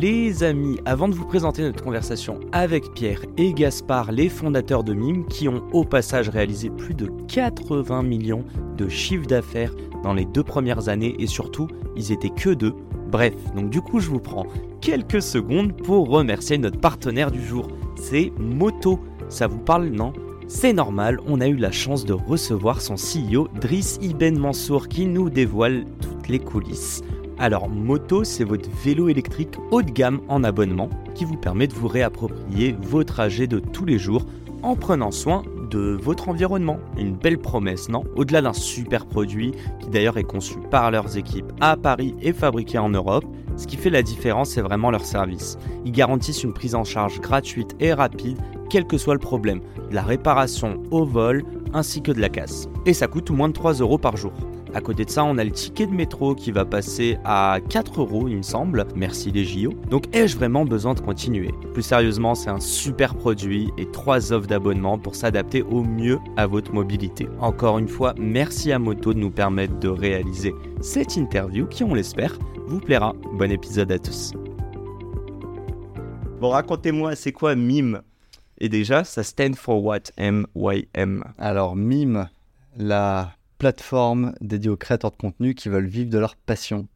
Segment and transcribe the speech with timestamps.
[0.00, 4.94] Les amis, avant de vous présenter notre conversation avec Pierre et Gaspard, les fondateurs de
[4.94, 8.46] Mime, qui ont au passage réalisé plus de 80 millions
[8.78, 12.72] de chiffre d'affaires dans les deux premières années et surtout, ils étaient que deux.
[13.10, 14.46] Bref, donc du coup, je vous prends
[14.80, 17.68] quelques secondes pour remercier notre partenaire du jour.
[17.96, 19.00] C'est Moto.
[19.28, 20.14] Ça vous parle, non?
[20.48, 25.04] C'est normal, on a eu la chance de recevoir son CEO Driss Ibn Mansour qui
[25.04, 27.02] nous dévoile toutes les coulisses.
[27.40, 31.72] Alors Moto, c'est votre vélo électrique haut de gamme en abonnement qui vous permet de
[31.72, 34.26] vous réapproprier vos trajets de tous les jours
[34.62, 36.78] en prenant soin de votre environnement.
[36.98, 38.04] Une belle promesse, non?
[38.14, 42.76] Au-delà d'un super produit qui d'ailleurs est conçu par leurs équipes à Paris et fabriqué
[42.76, 43.24] en Europe,
[43.56, 45.56] ce qui fait la différence, c'est vraiment leur service.
[45.86, 48.36] Ils garantissent une prise en charge gratuite et rapide,
[48.68, 52.68] quel que soit le problème, de la réparation au vol ainsi que de la casse.
[52.84, 54.32] Et ça coûte moins de 3 euros par jour.
[54.72, 58.00] À côté de ça, on a le ticket de métro qui va passer à 4
[58.00, 58.86] euros, il me semble.
[58.94, 59.74] Merci les JO.
[59.90, 61.50] Donc, ai-je vraiment besoin de continuer?
[61.74, 66.46] Plus sérieusement, c'est un super produit et 3 offres d'abonnement pour s'adapter au mieux à
[66.46, 67.28] votre mobilité.
[67.40, 71.94] Encore une fois, merci à Moto de nous permettre de réaliser cette interview qui, on
[71.94, 73.14] l'espère, vous plaira.
[73.32, 74.32] Bon épisode à tous.
[76.40, 78.02] Bon, racontez-moi, c'est quoi MIME?
[78.58, 81.24] Et déjà, ça stand for what M-Y-M.
[81.38, 82.28] Alors, MIME,
[82.76, 86.88] la plateforme dédiée aux créateurs de contenu qui veulent vivre de leur passion.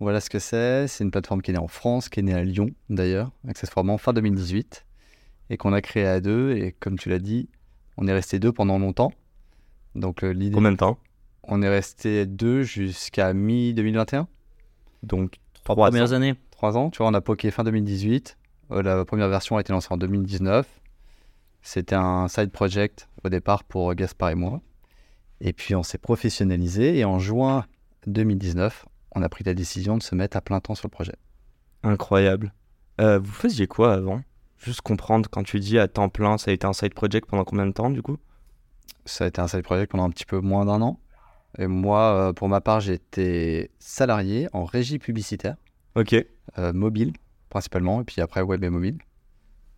[0.00, 0.88] Voilà ce que c'est.
[0.88, 3.96] C'est une plateforme qui est née en France, qui est née à Lyon d'ailleurs, accessoirement
[3.96, 4.84] fin 2018,
[5.50, 6.56] et qu'on a créée à deux.
[6.56, 7.48] Et comme tu l'as dit,
[7.96, 9.12] on est resté deux pendant longtemps.
[9.94, 10.54] Donc euh, l'idée.
[10.54, 10.98] Combien de temps?
[11.44, 14.26] On est resté deux jusqu'à mi 2021.
[15.04, 16.34] Donc trois premières années.
[16.50, 16.90] Trois ans.
[16.90, 18.36] Tu vois, on a poké fin 2018.
[18.72, 20.66] Euh, la première version a été lancée en 2019.
[21.62, 24.60] C'était un side project au départ pour Gaspard et moi.
[25.40, 27.64] Et puis on s'est professionnalisé et en juin
[28.06, 31.14] 2019, on a pris la décision de se mettre à plein temps sur le projet.
[31.82, 32.52] Incroyable.
[33.00, 34.22] Euh, vous faisiez quoi avant?
[34.58, 37.44] Juste comprendre, quand tu dis à temps plein, ça a été un side project pendant
[37.44, 38.18] combien de temps du coup?
[39.06, 41.00] Ça a été un side project pendant un petit peu moins d'un an.
[41.58, 45.56] Et moi, euh, pour ma part, j'étais salarié en régie publicitaire.
[45.96, 46.14] Ok.
[46.58, 47.14] Euh, mobile,
[47.48, 48.98] principalement, et puis après web et mobile.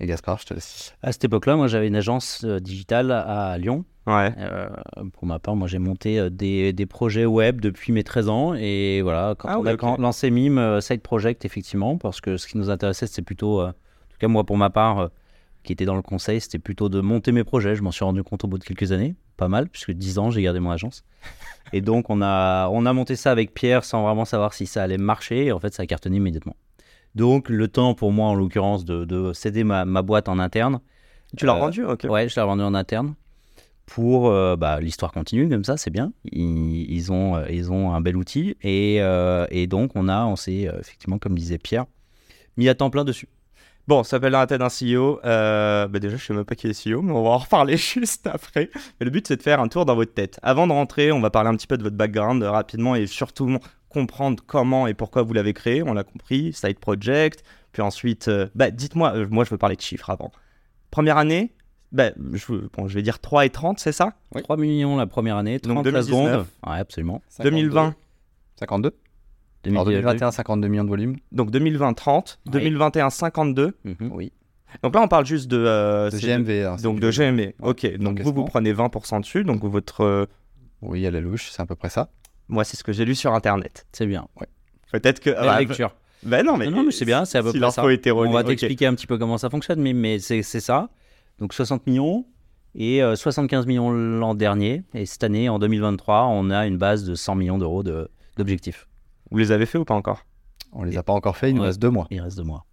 [0.00, 0.94] Et Gaspard, je te laisse.
[1.02, 4.34] À cette époque-là, moi, j'avais une agence digitale à Lyon Ouais.
[4.38, 4.68] Euh,
[5.14, 8.54] pour ma part, moi j'ai monté euh, des, des, projets web depuis mes 13 ans
[8.54, 12.46] et voilà, quand ah on a lancé MIME euh, Side Project, effectivement, parce que ce
[12.46, 15.08] qui nous intéressait, c'était plutôt, en tout cas moi pour ma part,
[15.62, 17.74] qui était dans le conseil, c'était plutôt de monter mes projets.
[17.76, 20.30] Je m'en suis rendu compte au bout de quelques années, pas mal, puisque 10 ans
[20.30, 21.02] j'ai gardé mon agence.
[21.72, 24.82] Et donc on a, on a monté ça avec Pierre sans vraiment savoir si ça
[24.82, 26.56] allait marcher et en fait ça a cartonné immédiatement.
[27.14, 30.80] Donc le temps pour moi en l'occurrence de, de céder ma, ma, boîte en interne.
[31.38, 32.06] Tu l'as rendu ok.
[32.10, 33.14] Ouais, je l'ai rendu en interne
[33.86, 36.12] pour euh, bah, l'histoire continue comme ça, c'est bien.
[36.32, 40.36] Ils, ont, euh, ils ont un bel outil et, euh, et donc on a, on
[40.36, 41.86] s'est effectivement, comme disait Pierre,
[42.56, 43.28] mis à temps plein dessus.
[43.86, 45.20] Bon, ça s'appelle la tête d'un CEO.
[45.22, 48.26] bah déjà, je sais même pas qui est CEO, mais on va en reparler juste
[48.26, 48.70] après.
[48.98, 50.40] Mais le but, c'est de faire un tour dans votre tête.
[50.42, 53.58] Avant de rentrer, on va parler un petit peu de votre background rapidement et surtout
[53.90, 55.82] comprendre comment et pourquoi vous l'avez créé.
[55.82, 57.44] On l'a compris, side project.
[57.72, 60.32] Puis ensuite, bah, dites-moi, moi, je veux parler de chiffres avant.
[60.90, 61.52] Première année,
[61.94, 64.14] ben, je, bon, je vais dire 3 et 30, c'est ça?
[64.34, 66.46] 3 millions la première année, 30 Donc 2019, la seconde.
[66.66, 67.22] Ouais, absolument.
[67.40, 67.94] 2020
[68.56, 68.94] 52
[69.64, 71.16] 2021, 52 millions de volume.
[71.32, 72.40] Donc 2020, 30.
[72.46, 73.76] 2021, 52.
[74.10, 74.32] Oui.
[74.82, 76.64] Donc là, on parle juste de, euh, de GMV.
[76.66, 77.54] Hein, donc de GMV.
[77.62, 77.96] Ok.
[77.96, 79.44] Donc vous, vous prenez 20% dessus.
[79.44, 80.02] Donc votre.
[80.02, 80.26] Euh,
[80.82, 82.10] oui, à la louche, c'est à peu près ça.
[82.48, 83.86] Moi, c'est ce que j'ai lu sur Internet.
[83.92, 84.26] C'est bien.
[84.40, 84.48] Ouais.
[84.92, 85.30] Peut-être que.
[85.30, 85.94] La lecture.
[86.24, 86.68] Ben non, mais.
[86.68, 87.84] Non, mais c'est bien, c'est à peu près ça.
[88.14, 90.90] On va t'expliquer un petit peu comment ça fonctionne, mais, mais c'est ça.
[91.38, 92.26] Donc 60 millions
[92.74, 94.82] et 75 euh, millions l'an dernier.
[94.94, 97.82] Et cette année, en 2023, on a une base de 100 millions d'euros
[98.36, 98.88] d'objectifs.
[99.30, 100.26] Vous les avez fait ou pas encore?
[100.72, 102.06] On les a pas encore fait, il nous reste deux mois.
[102.10, 102.64] Il reste deux mois.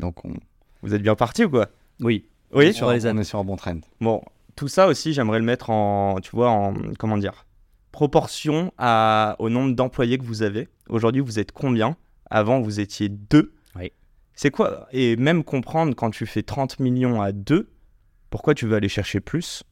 [0.00, 0.34] Donc on...
[0.82, 1.68] Vous êtes bien parti ou quoi?
[2.00, 2.28] Oui.
[2.52, 3.80] Oui, on, sur, les on est sur un bon trend.
[4.00, 4.22] Bon,
[4.54, 7.46] tout ça aussi, j'aimerais le mettre en, tu vois, en, comment dire,
[7.92, 10.68] proportion à, au nombre d'employés que vous avez.
[10.88, 11.96] Aujourd'hui, vous êtes combien?
[12.30, 13.54] Avant, vous étiez deux.
[13.74, 13.92] Oui.
[14.34, 14.86] C'est quoi?
[14.92, 17.70] Et même comprendre quand tu fais 30 millions à deux,
[18.30, 19.62] pourquoi tu veux aller chercher plus?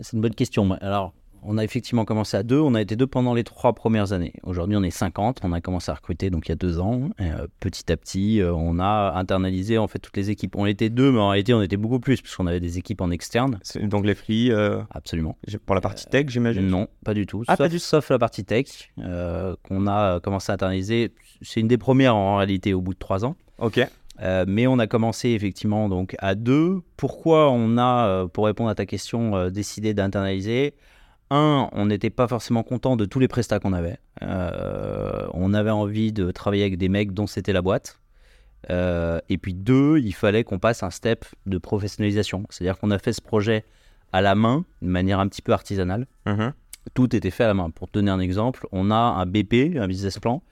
[0.00, 0.70] C'est une bonne question.
[0.80, 1.12] Alors,
[1.46, 2.58] on a effectivement commencé à deux.
[2.58, 4.32] On a été deux pendant les trois premières années.
[4.42, 5.40] Aujourd'hui, on est 50.
[5.44, 7.10] On a commencé à recruter donc il y a deux ans.
[7.20, 10.56] Euh, petit à petit, euh, on a internalisé en fait toutes les équipes.
[10.56, 13.10] On était deux, mais en réalité, on était beaucoup plus puisqu'on avait des équipes en
[13.10, 13.60] externe.
[13.82, 14.50] Donc les free.
[14.90, 15.36] Absolument.
[15.66, 16.66] Pour la partie tech, j'imagine?
[16.66, 17.44] Non, pas du tout.
[17.46, 17.78] Ah, sauf, pas du...
[17.78, 21.12] sauf la partie tech qu'on a commencé à internaliser.
[21.42, 23.36] C'est une des premières en réalité au bout de trois ans.
[23.58, 23.86] Ok.
[24.22, 26.82] Euh, mais on a commencé effectivement donc à deux.
[26.96, 30.74] Pourquoi on a, euh, pour répondre à ta question, euh, décidé d'internaliser?
[31.30, 33.98] Un, on n'était pas forcément content de tous les prestats qu'on avait.
[34.20, 37.98] on avait envie de travailler avec des mecs dont c'était la boîte.
[38.70, 42.44] et puis deux, il fallait qu'on passe un step de professionnalisation.
[42.50, 43.64] C'est-à-dire qu'on a fait ce projet
[44.12, 46.06] à la main, de manière un petit peu artisanale.
[46.26, 46.52] Mm-hmm.
[46.92, 47.70] Tout était fait à la main.
[47.70, 50.42] Pour te donner un exemple, on a un BP, un business plan,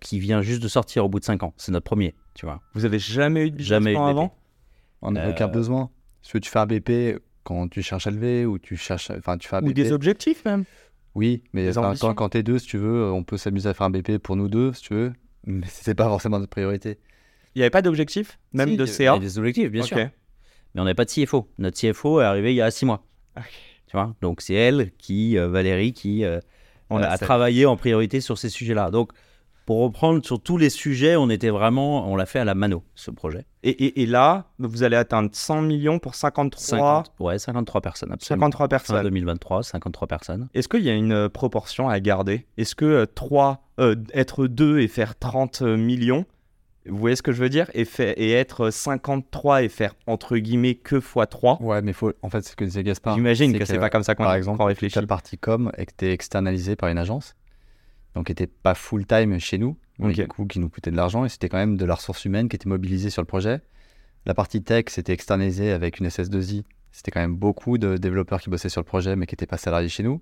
[0.00, 1.54] qui vient juste de sortir au bout de 5 ans.
[1.56, 2.14] C'est notre premier.
[2.34, 2.60] Tu vois.
[2.74, 4.34] Vous avez jamais eu de jamais eu avant?
[5.02, 5.90] On n'a aucun besoin.
[6.22, 9.48] Si tu fais un BP quand tu cherches à lever ou tu cherches, enfin tu
[9.48, 9.74] fais un ou BP.
[9.74, 10.64] des objectifs même.
[11.14, 13.90] Oui, mais temps, quand t'es deux, si tu veux, on peut s'amuser à faire un
[13.90, 15.12] BP pour nous deux, si tu veux.
[15.44, 16.98] Mais c'est pas forcément notre priorité.
[17.54, 19.12] Il n'y avait pas d'objectif, même si, de Il y CA.
[19.12, 19.96] avait des objectifs, bien sûr.
[19.96, 20.10] Mais
[20.74, 21.48] on n'avait pas de CFO.
[21.56, 23.06] Notre CFO est arrivé il y a six mois.
[23.86, 24.14] Tu vois?
[24.20, 26.40] Donc c'est elle qui, euh, Valérie, qui euh,
[26.90, 28.90] On a a travaillé en priorité sur ces sujets-là.
[28.90, 29.12] Donc
[29.66, 32.84] pour reprendre sur tous les sujets, on était vraiment, on l'a fait à la mano,
[32.94, 33.44] ce projet.
[33.64, 38.12] Et, et- et là, vous allez atteindre 100 millions pour 53, 50, ouais, 53 personnes,
[38.12, 38.46] absolument.
[38.46, 39.02] 53 Fin personnes.
[39.02, 40.48] 2023, 53 personnes.
[40.54, 42.46] Est-ce qu'il y a une euh, proportion à garder?
[42.56, 46.24] Est-ce que euh, trois, euh, être 2 et faire 30 millions,
[46.88, 47.68] vous voyez ce que je veux dire?
[47.74, 52.12] Et, fait- et être 53 et faire entre guillemets que x 3 Ouais, mais faut,
[52.22, 53.16] en fait, ce que disait Gaspard.
[53.16, 54.96] J'imagine c'est que c'est pas comme ça qu'on par qu'on exemple, réfléchit.
[55.00, 57.34] la partie com et que tu externalisé par une agence,
[58.16, 60.14] donc qui n'était pas full time chez nous, mais Ok.
[60.14, 62.48] du coup qui nous coûtait de l'argent et c'était quand même de la ressource humaine
[62.48, 63.60] qui était mobilisée sur le projet.
[64.24, 66.64] La partie tech, c'était externalisé avec une SS2I.
[66.90, 69.58] C'était quand même beaucoup de développeurs qui bossaient sur le projet mais qui n'étaient pas
[69.58, 70.20] salariés chez nous.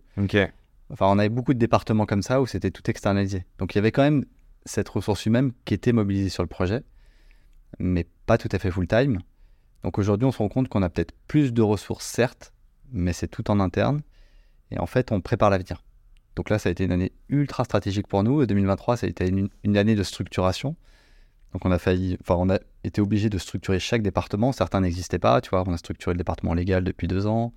[0.90, 3.46] Enfin, on avait beaucoup de départements comme ça où c'était tout externalisé.
[3.58, 4.24] Donc il y avait quand même
[4.66, 6.82] cette ressource humaine qui était mobilisée sur le projet,
[7.78, 9.20] mais pas tout à fait full time.
[9.82, 12.52] Donc aujourd'hui, on se rend compte qu'on a peut-être plus de ressources, certes,
[12.92, 14.02] mais c'est tout en interne.
[14.70, 15.82] Et en fait, on prépare l'avenir.
[16.36, 18.42] Donc là, ça a été une année ultra stratégique pour nous.
[18.42, 20.76] Et 2023, ça a été une, une année de structuration.
[21.52, 24.52] Donc on a failli, enfin, on a été obligé de structurer chaque département.
[24.52, 25.40] Certains n'existaient pas.
[25.40, 27.52] Tu vois, on a structuré le département légal depuis deux ans,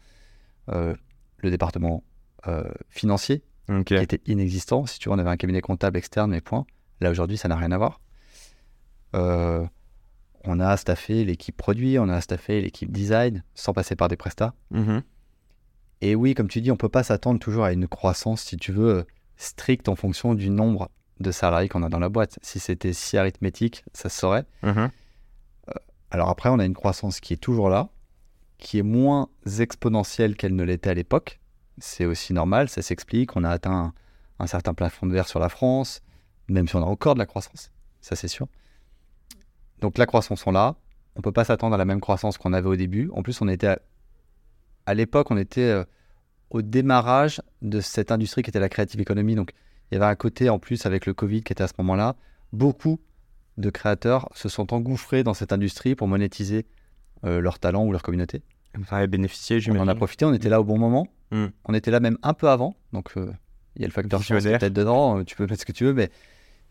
[0.70, 0.96] euh,
[1.40, 2.04] le département
[2.48, 3.44] euh, financier
[3.86, 4.86] qui était inexistant.
[4.86, 6.66] Si tu veux, on avait un cabinet comptable externe, mais point.
[7.02, 8.00] Là, aujourd'hui, ça n'a rien à voir.
[9.16, 9.66] Euh,
[10.44, 14.54] on a staffé l'équipe produit, on a staffé l'équipe design, sans passer par des prestats.
[14.72, 15.02] Mhm.
[16.02, 18.72] Et oui, comme tu dis, on peut pas s'attendre toujours à une croissance, si tu
[18.72, 19.06] veux,
[19.36, 20.90] stricte en fonction du nombre
[21.20, 22.38] de salariés qu'on a dans la boîte.
[22.42, 24.46] Si c'était si arithmétique, ça se saurait.
[24.64, 24.92] Mhm.
[26.12, 27.90] Alors après, on a une croissance qui est toujours là,
[28.58, 29.30] qui est moins
[29.60, 31.40] exponentielle qu'elle ne l'était à l'époque.
[31.80, 33.36] C'est aussi normal, ça s'explique.
[33.36, 33.94] On a atteint un,
[34.40, 36.02] un certain plafond de verre sur la France,
[36.48, 37.72] même si on a encore de la croissance,
[38.02, 38.48] ça c'est sûr.
[39.82, 40.76] Donc la croissance sont là.
[41.16, 43.10] On peut pas s'attendre à la même croissance qu'on avait au début.
[43.14, 43.78] En plus, on était
[44.88, 45.84] à, l'époque, on était euh,
[46.50, 49.36] au démarrage de cette industrie qui était la creative economy.
[49.36, 49.52] Donc
[49.92, 52.16] il y avait un côté en plus avec le Covid qui était à ce moment-là.
[52.54, 53.00] Beaucoup
[53.58, 56.66] de créateurs se sont engouffrés dans cette industrie pour monétiser
[57.26, 58.42] euh, leur talent ou leur communauté.
[58.76, 59.84] Vous en avez bénéficié, On j'imagine.
[59.84, 61.08] en a profité, on était là au bon moment.
[61.32, 61.46] Mm.
[61.66, 62.76] On était là même un peu avant.
[62.94, 63.32] Donc euh,
[63.76, 65.84] il y a le facteur chance peut-être dedans, euh, tu peux mettre ce que tu
[65.86, 65.94] veux.
[65.94, 66.10] Mais...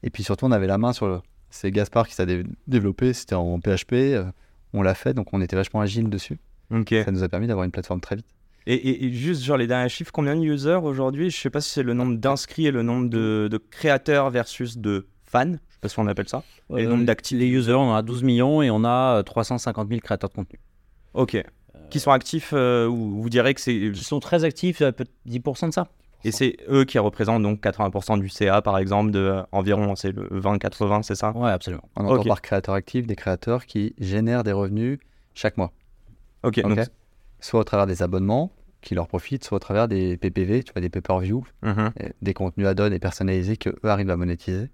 [0.03, 1.21] Et puis surtout, on avait la main sur le.
[1.51, 3.93] C'est Gaspard qui s'est dé- développé, c'était en PHP.
[3.93, 4.25] euh,
[4.73, 6.39] on l'a fait, donc on était vachement agile dessus.
[6.71, 8.27] Ça nous a permis d'avoir une plateforme très vite.
[8.67, 11.31] Et, et- et juste genre les derniers chiffres, combien de users aujourd'hui?
[11.31, 14.77] Je sais pas si c'est le nombre d'inscrits et le nombre de, de créateurs versus
[14.79, 15.45] de fans.
[15.53, 16.43] Je sais pas si on appelle ça.
[16.71, 17.39] Et le Euh, nombre d'actifs.
[17.39, 20.59] Les users, on a 12 millions et on a euh, 350 000 créateurs de contenu.
[21.15, 21.41] Ok.
[21.91, 25.13] Qui sont actifs euh, ou vous direz que c'est Qui sont très actifs, euh, peut-être
[25.29, 25.87] 10% de ça.
[26.25, 30.11] et c'est eux qui représentent donc 80% du CA par exemple de euh, environ c'est
[30.11, 31.31] le 20-80 c'est ça?
[31.37, 31.85] Ouais, absolument.
[31.95, 32.27] On entend Ok.
[32.27, 34.99] par créateur actif des créateurs qui génèrent des revenus
[35.35, 35.71] chaque mois.
[36.47, 36.61] Ok.
[36.63, 36.79] Donc-
[37.41, 38.51] Soit au travers des abonnements
[38.81, 41.91] qui leur profitent, soit au travers des PPV, tu vois, des pay-per-view, Mhm.
[42.23, 44.71] des contenus add-on et personnalisés que eux arrivent à monétiser.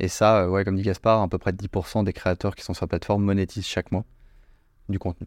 [0.00, 2.74] Et ça, euh, ouais, comme dit Gaspard, à peu près 10% des créateurs qui sont
[2.74, 4.04] sur la plateforme monétisent chaque mois
[4.88, 5.26] du contenu.